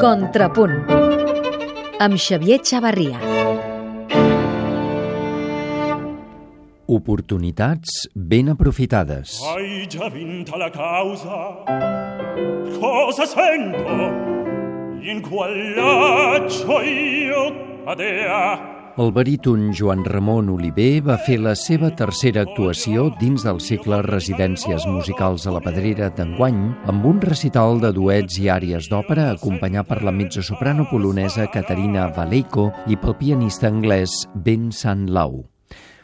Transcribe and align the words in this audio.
Contrapunt 0.00 0.78
amb 2.00 2.16
Xavier 2.16 2.56
Xavarria. 2.64 3.18
Oportunitats 6.88 8.08
ben 8.14 8.48
aprofitades. 8.48 9.36
Hai 9.44 9.84
già 9.92 10.08
vinta 10.08 10.56
la 10.56 10.70
causa. 10.72 11.36
Cosa 12.80 13.26
sento? 13.28 14.00
In 15.04 15.20
qual 15.20 15.52
laccio 15.76 16.80
io 16.80 17.84
cadea? 17.84 18.79
El 19.00 19.14
baríton 19.16 19.70
Joan 19.72 20.02
Ramon 20.04 20.50
Oliver 20.52 21.00
va 21.06 21.14
fer 21.24 21.38
la 21.40 21.54
seva 21.56 21.88
tercera 21.96 22.42
actuació 22.44 23.06
dins 23.20 23.46
del 23.46 23.60
cicle 23.64 24.02
Residències 24.04 24.84
Musicals 24.90 25.46
a 25.48 25.54
la 25.54 25.62
Pedrera 25.64 26.10
d'enguany 26.18 26.58
amb 26.92 27.06
un 27.08 27.22
recital 27.24 27.80
de 27.80 27.94
duets 27.96 28.36
i 28.42 28.50
àries 28.52 28.90
d'òpera 28.92 29.30
acompanyat 29.30 29.88
per 29.88 30.02
la 30.04 30.12
mezzosoprano 30.12 30.84
polonesa 30.90 31.48
Caterina 31.54 32.10
Valeiko 32.18 32.66
i 32.92 33.00
pel 33.00 33.16
pianista 33.22 33.70
anglès 33.72 34.18
Ben 34.34 34.68
San 34.82 35.08
Lau. 35.16 35.38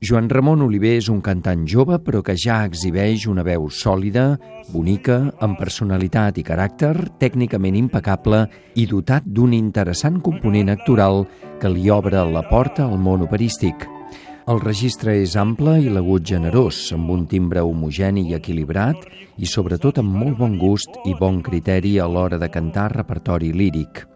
Joan 0.00 0.30
Ramon 0.32 0.62
Oliver 0.64 0.94
és 0.96 1.10
un 1.12 1.18
cantant 1.20 1.66
jove 1.68 1.98
però 2.00 2.22
que 2.24 2.32
ja 2.32 2.62
exhibeix 2.64 3.26
una 3.28 3.42
veu 3.44 3.66
sòlida, 3.68 4.38
bonica, 4.72 5.18
amb 5.44 5.60
personalitat 5.60 6.40
i 6.40 6.44
caràcter, 6.46 6.94
tècnicament 7.20 7.76
impecable 7.76 8.46
i 8.80 8.86
dotat 8.88 9.28
d'un 9.28 9.52
interessant 9.52 10.16
component 10.24 10.72
actoral 10.72 11.26
que 11.60 11.68
li 11.68 11.92
obre 11.92 12.24
la 12.32 12.46
porta 12.48 12.88
al 12.88 12.96
món 12.96 13.26
operístic. 13.28 13.84
El 14.48 14.64
registre 14.64 15.18
és 15.20 15.36
ample 15.36 15.76
i 15.84 15.92
l'agut 15.92 16.24
generós, 16.24 16.78
amb 16.96 17.12
un 17.12 17.26
timbre 17.28 17.60
homogeni 17.60 18.30
i 18.30 18.38
equilibrat 18.40 19.04
i 19.36 19.44
sobretot 19.44 20.00
amb 20.00 20.16
molt 20.16 20.40
bon 20.40 20.56
gust 20.56 20.96
i 21.04 21.12
bon 21.12 21.42
criteri 21.44 21.98
a 22.00 22.08
l'hora 22.08 22.40
de 22.40 22.48
cantar 22.48 22.88
repertori 22.96 23.52
líric. 23.52 24.06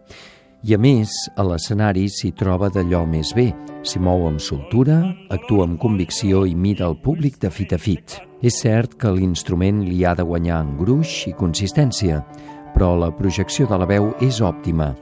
I 0.65 0.73
a 0.73 0.79
més, 0.81 1.11
a 1.37 1.43
l'escenari 1.45 2.07
s'hi 2.09 2.31
troba 2.33 2.71
d'allò 2.73 3.03
més 3.05 3.35
bé. 3.37 3.51
S'hi 3.85 3.99
mou 4.01 4.23
amb 4.25 4.41
soltura, 4.41 4.95
actua 5.29 5.67
amb 5.67 5.77
convicció 5.77 6.39
i 6.49 6.55
mira 6.57 6.87
el 6.87 6.95
públic 7.03 7.35
de 7.43 7.51
fit 7.53 7.75
a 7.75 7.77
fit. 7.77 8.15
És 8.41 8.63
cert 8.63 8.95
que 8.97 9.11
l'instrument 9.13 9.83
li 9.85 9.99
ha 10.01 10.15
de 10.17 10.23
guanyar 10.25 10.63
en 10.63 10.71
gruix 10.79 11.27
i 11.29 11.35
consistència, 11.37 12.23
però 12.73 12.95
la 12.97 13.11
projecció 13.13 13.67
de 13.69 13.77
la 13.77 13.85
veu 13.85 14.09
és 14.25 14.39
òptima. 14.41 14.95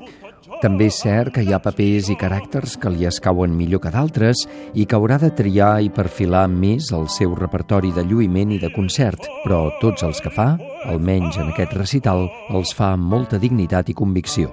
També 0.60 0.90
és 0.92 0.98
cert 1.00 1.32
que 1.38 1.46
hi 1.46 1.54
ha 1.56 1.62
papers 1.64 2.10
i 2.12 2.18
caràcters 2.20 2.76
que 2.82 2.92
li 2.92 3.08
escauen 3.08 3.56
millor 3.56 3.86
que 3.86 3.92
d'altres 3.94 4.44
i 4.74 4.84
que 4.84 5.00
haurà 5.00 5.16
de 5.22 5.32
triar 5.32 5.78
i 5.80 5.92
perfilar 5.96 6.44
més 6.52 6.92
el 6.92 7.08
seu 7.08 7.38
repertori 7.40 7.94
de 7.96 8.04
lluïment 8.04 8.52
i 8.52 8.60
de 8.60 8.72
concert, 8.76 9.32
però 9.46 9.70
tots 9.80 10.04
els 10.04 10.20
que 10.20 10.34
fa, 10.36 10.58
almenys 10.92 11.40
en 11.40 11.56
aquest 11.56 11.80
recital, 11.80 12.28
els 12.52 12.76
fa 12.76 12.92
amb 12.98 13.08
molta 13.16 13.40
dignitat 13.40 13.96
i 13.96 13.98
convicció. 14.04 14.52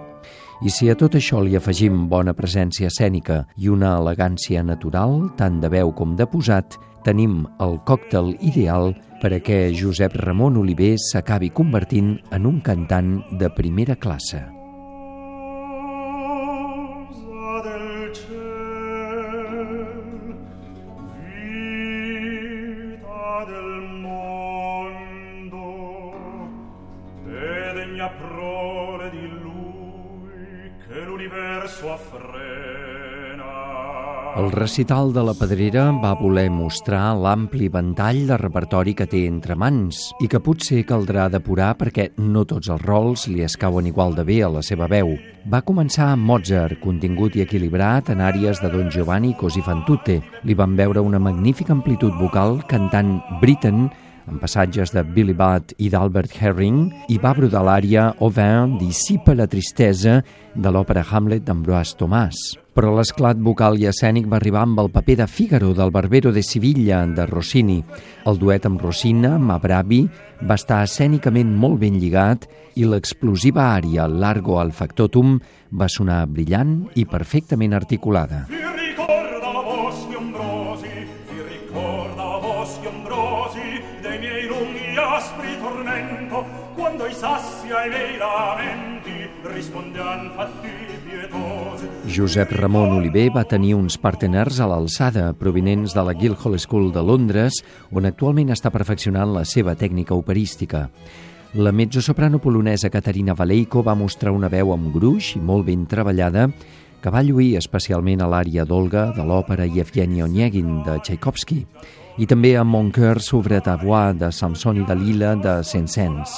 I 0.61 0.69
si 0.69 0.91
a 0.93 0.95
tot 0.95 1.15
això 1.17 1.39
li 1.41 1.55
afegim 1.57 2.03
bona 2.13 2.35
presència 2.37 2.91
escènica 2.93 3.39
i 3.57 3.71
una 3.73 3.95
elegància 3.97 4.61
natural, 4.61 5.31
tant 5.39 5.57
de 5.63 5.71
veu 5.73 5.95
com 5.97 6.13
de 6.19 6.27
posat, 6.29 6.77
tenim 7.01 7.47
el 7.65 7.79
còctel 7.89 8.35
ideal 8.45 8.93
per 9.23 9.33
a 9.33 9.41
què 9.41 9.73
Josep 9.73 10.21
Ramon 10.21 10.61
Oliver 10.61 10.99
s'acabi 11.01 11.49
convertint 11.49 12.19
en 12.37 12.45
un 12.53 12.61
cantant 12.61 13.23
de 13.41 13.49
primera 13.57 13.97
classe. 13.97 14.45
prole 28.19 29.11
di 29.11 29.40
El 34.41 34.53
recital 34.53 35.13
de 35.13 35.23
la 35.27 35.35
Pedrera 35.35 35.83
va 36.01 36.15
voler 36.17 36.47
mostrar 36.55 37.17
l'ampli 37.19 37.67
ventall 37.69 38.23
de 38.29 38.37
repertori 38.41 38.95
que 38.97 39.05
té 39.11 39.25
entre 39.29 39.57
mans 39.59 39.99
i 40.25 40.29
que 40.31 40.41
potser 40.41 40.85
caldrà 40.89 41.27
depurar 41.29 41.75
perquè 41.81 42.07
no 42.17 42.47
tots 42.49 42.71
els 42.73 42.85
rols 42.87 43.27
li 43.29 43.43
escauen 43.45 43.91
igual 43.91 44.15
de 44.17 44.25
bé 44.25 44.39
a 44.47 44.53
la 44.55 44.63
seva 44.65 44.89
veu. 44.89 45.17
Va 45.51 45.61
començar 45.67 46.13
amb 46.15 46.25
Mozart, 46.31 46.79
contingut 46.81 47.37
i 47.37 47.43
equilibrat 47.45 48.13
en 48.15 48.23
àrees 48.25 48.63
de 48.63 48.71
Don 48.73 48.89
Giovanni 48.89 49.35
Così 49.35 49.61
fan 49.67 49.83
tutte. 49.85 50.21
Li 50.45 50.55
van 50.55 50.79
veure 50.79 51.03
una 51.05 51.19
magnífica 51.19 51.75
amplitud 51.77 52.15
vocal 52.23 52.63
cantant 52.71 53.19
Britain 53.43 53.91
amb 54.27 54.41
passatges 54.43 54.93
de 54.95 55.05
Billy 55.05 55.35
Budd 55.37 55.75
i 55.79 55.89
d'Albert 55.93 56.35
Herring, 56.37 56.89
i 57.09 57.19
va 57.23 57.35
brodar 57.37 57.63
l'ària 57.67 58.11
Au 58.21 58.31
vin 58.35 58.77
dissipa 58.81 59.35
la 59.35 59.49
tristesa 59.51 60.21
de 60.55 60.73
l'òpera 60.73 61.05
Hamlet 61.11 61.47
d'Ambroise 61.47 61.97
Tomàs. 62.01 62.41
Però 62.75 62.93
l'esclat 62.95 63.39
vocal 63.43 63.79
i 63.81 63.89
escènic 63.91 64.29
va 64.31 64.39
arribar 64.39 64.63
amb 64.63 64.79
el 64.81 64.91
paper 64.95 65.17
de 65.21 65.27
Fígaro 65.27 65.73
del 65.75 65.91
Barbero 65.91 66.31
de 66.33 66.43
Sevilla 66.43 67.03
de 67.07 67.27
Rossini. 67.27 67.81
El 68.27 68.39
duet 68.39 68.67
amb 68.67 68.81
Rossina, 68.81 69.37
Ma 69.39 69.59
Bravi, 69.59 70.05
va 70.47 70.57
estar 70.57 70.83
escènicament 70.87 71.51
molt 71.51 71.81
ben 71.83 71.99
lligat 72.01 72.47
i 72.77 72.87
l'explosiva 72.87 73.73
ària 73.75 74.07
Largo 74.09 74.61
al 74.61 74.73
Factotum 74.73 75.39
va 75.71 75.89
sonar 75.89 76.25
brillant 76.31 76.85
i 76.95 77.05
perfectament 77.05 77.75
articulada. 77.75 78.47
Vi 78.49 78.63
ricorda 78.63 79.21
ricorda 81.51 82.39
boschi 82.41 82.87
ombrosi, 82.87 83.63
dei 83.63 83.71
miei 83.71 83.91
lunghi 83.91 84.00
aspri 85.21 85.53
tormento, 85.61 86.45
quando 86.75 87.07
i 87.07 87.13
sassi 87.13 87.69
ai 87.71 87.91
miei 87.93 88.17
lamenti 88.17 89.29
rispondean 89.45 90.33
fatti 90.33 90.73
pietosi. 91.05 91.89
Josep 92.09 92.53
Ramon 92.57 92.97
Oliver 92.97 93.29
va 93.35 93.45
tenir 93.45 93.75
uns 93.77 93.99
parteners 94.01 94.63
a 94.65 94.69
l'alçada 94.71 95.35
provinents 95.37 95.93
de 95.93 96.05
la 96.07 96.15
Guildhall 96.17 96.57
School 96.59 96.89
de 96.95 97.05
Londres, 97.05 97.61
on 97.93 98.09
actualment 98.09 98.55
està 98.55 98.73
perfeccionant 98.73 99.35
la 99.37 99.45
seva 99.45 99.77
tècnica 99.77 100.17
operística. 100.17 100.89
La 101.53 101.73
mezzosoprano 101.73 102.41
polonesa 102.41 102.89
Caterina 102.89 103.35
Valeiko 103.35 103.83
va 103.85 103.99
mostrar 103.99 104.33
una 104.33 104.49
veu 104.49 104.73
amb 104.73 104.89
gruix 104.95 105.35
i 105.37 105.41
molt 105.43 105.67
ben 105.69 105.85
treballada 105.85 106.49
que 107.01 107.13
va 107.13 107.25
lluir 107.25 107.57
especialment 107.59 108.23
a 108.23 108.29
l'àrea 108.29 108.65
d'Olga 108.65 109.11
de 109.17 109.25
l'òpera 109.25 109.69
Yevgeny 109.69 110.23
Onegin 110.25 110.85
de 110.87 111.01
Tchaikovsky 111.01 111.65
i 112.21 112.27
també 112.29 112.51
a 112.59 112.65
Mon 112.69 112.91
cœur 112.93 113.17
s'ouvre 113.25 113.63
ta 113.65 113.79
voix 113.81 114.13
de 114.21 114.29
Samson 114.29 114.77
i 114.77 114.85
Dalila 114.85 115.33
de 115.41 115.55
Saint-Saëns. 115.65 116.35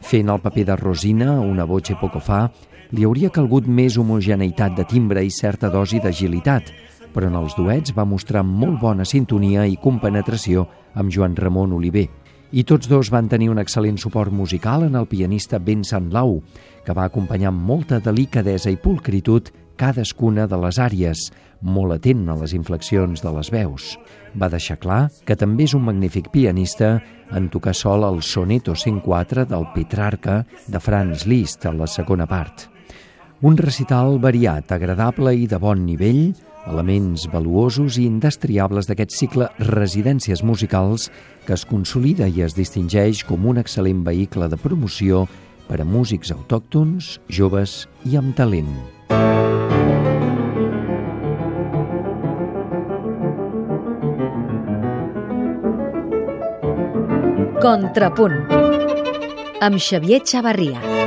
Fent 0.00 0.30
el 0.32 0.40
paper 0.40 0.64
de 0.70 0.76
Rosina, 0.80 1.34
una 1.44 1.66
voce 1.68 1.92
poco 2.00 2.22
fa, 2.24 2.46
li 2.96 3.04
hauria 3.04 3.28
calgut 3.28 3.68
més 3.68 3.98
homogeneïtat 4.00 4.78
de 4.78 4.86
timbre 4.88 5.20
i 5.20 5.28
certa 5.30 5.68
dosi 5.68 6.00
d'agilitat, 6.00 6.72
però 7.12 7.28
en 7.28 7.36
els 7.36 7.52
duets 7.58 7.92
va 7.92 8.08
mostrar 8.08 8.46
molt 8.46 8.80
bona 8.80 9.04
sintonia 9.04 9.66
i 9.68 9.76
compenetració 9.76 10.64
amb 10.94 11.12
Joan 11.12 11.36
Ramon 11.36 11.76
Oliver. 11.76 12.06
I 12.56 12.64
tots 12.64 12.88
dos 12.88 13.12
van 13.12 13.28
tenir 13.28 13.50
un 13.52 13.60
excel·lent 13.60 14.00
suport 14.00 14.32
musical 14.32 14.88
en 14.88 14.96
el 14.96 15.06
pianista 15.06 15.58
Ben 15.58 15.84
Lau, 16.10 16.40
que 16.84 16.96
va 16.96 17.04
acompanyar 17.04 17.52
amb 17.52 17.60
molta 17.60 18.00
delicadesa 18.00 18.70
i 18.70 18.80
pulcritud 18.80 19.52
cadascuna 19.80 20.44
de 20.46 20.58
les 20.60 20.78
àries, 20.82 21.30
molt 21.64 21.96
atent 21.96 22.26
a 22.28 22.36
les 22.40 22.52
inflexions 22.56 23.22
de 23.24 23.32
les 23.32 23.50
veus. 23.52 23.94
Va 24.36 24.50
deixar 24.52 24.76
clar 24.80 25.06
que 25.24 25.36
també 25.36 25.64
és 25.64 25.74
un 25.76 25.86
magnífic 25.86 26.28
pianista 26.34 26.98
en 27.32 27.48
tocar 27.48 27.74
sol 27.76 28.04
el 28.04 28.20
Soneto 28.22 28.76
104 28.76 29.46
del 29.48 29.66
Petrarca 29.74 30.42
de 30.68 30.80
Franz 30.80 31.26
Liszt 31.26 31.64
a 31.66 31.72
la 31.72 31.88
segona 31.88 32.28
part. 32.28 32.68
Un 33.40 33.56
recital 33.56 34.18
variat, 34.20 34.68
agradable 34.76 35.32
i 35.32 35.46
de 35.48 35.56
bon 35.56 35.86
nivell, 35.86 36.34
elements 36.68 37.24
valuosos 37.32 37.96
i 37.96 38.04
indestriables 38.04 38.84
d'aquest 38.90 39.16
cicle 39.16 39.48
Residències 39.64 40.44
musicals 40.44 41.08
que 41.46 41.56
es 41.56 41.64
consolida 41.64 42.28
i 42.28 42.44
es 42.44 42.56
distingeix 42.58 43.24
com 43.24 43.48
un 43.48 43.62
excel·lent 43.62 44.04
vehicle 44.04 44.50
de 44.52 44.60
promoció 44.60 45.24
per 45.70 45.80
a 45.80 45.88
músics 45.88 46.34
autòctons, 46.36 47.16
joves 47.32 47.86
i 48.04 48.20
amb 48.20 48.36
talent. 48.36 48.74
Contrapunt 57.60 58.38
amb 59.60 59.76
Xavier 59.76 60.22
Xavarria. 60.24 60.99